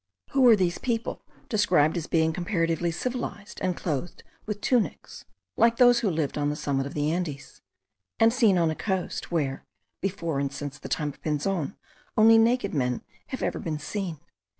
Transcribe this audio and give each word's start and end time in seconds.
7. 0.29 0.33
Who 0.39 0.45
were 0.47 0.55
these 0.55 0.79
people 0.79 1.21
described 1.47 1.95
as 1.95 2.07
being 2.07 2.33
comparatively 2.33 2.89
civilized, 2.89 3.61
and 3.61 3.77
clothed 3.77 4.23
with 4.47 4.59
tunics 4.59 5.25
(like 5.57 5.77
those 5.77 5.99
who 5.99 6.09
lived 6.09 6.37
an 6.37 6.49
the 6.49 6.55
summit 6.55 6.87
of 6.87 6.95
the 6.95 7.11
Andes), 7.11 7.61
and 8.19 8.33
seen 8.33 8.57
on 8.57 8.71
a 8.71 8.75
coast, 8.75 9.29
where 9.31 9.63
before 10.01 10.39
and 10.39 10.51
since 10.51 10.79
the 10.79 10.89
time 10.89 11.09
of 11.09 11.21
Pinzon, 11.21 11.75
only 12.17 12.39
naked 12.39 12.73
men 12.73 13.03
have 13.27 13.43
ever 13.43 13.59
been 13.59 13.77
seen?) 13.77 14.17